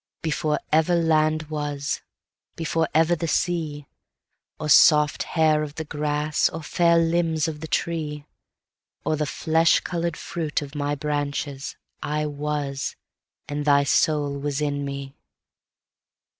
Before 0.23 0.59
ever 0.71 0.95
land 0.95 1.43
was, 1.51 2.01
Before 2.55 2.89
ever 2.91 3.15
the 3.15 3.27
sea, 3.27 3.85
Or 4.59 4.67
soft 4.67 5.21
hair 5.21 5.61
of 5.61 5.75
the 5.75 5.83
grass, 5.85 6.49
Or 6.49 6.63
fair 6.63 6.97
limbs 6.97 7.47
of 7.47 7.59
the 7.59 7.67
tree, 7.67 8.25
Or 9.05 9.15
the 9.15 9.27
flesh 9.27 9.79
color'd 9.81 10.17
fruit 10.17 10.63
of 10.63 10.73
my 10.73 10.95
branches, 10.95 11.75
I 12.01 12.25
was, 12.25 12.95
and 13.47 13.63
thy 13.63 13.83
soul 13.83 14.39
was 14.39 14.59
in 14.59 14.83
me. 14.83 15.13